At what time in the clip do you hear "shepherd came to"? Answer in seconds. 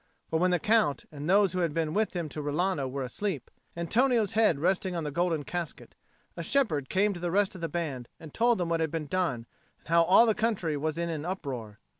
6.41-7.19